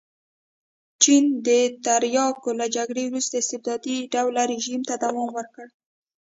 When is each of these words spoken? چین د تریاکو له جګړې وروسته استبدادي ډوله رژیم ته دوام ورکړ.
چین 1.01 1.23
د 1.47 1.49
تریاکو 1.85 2.49
له 2.59 2.65
جګړې 2.75 3.03
وروسته 3.07 3.35
استبدادي 3.37 3.97
ډوله 4.13 4.41
رژیم 4.53 4.81
ته 4.89 4.93
دوام 5.03 5.29
ورکړ. 5.33 5.65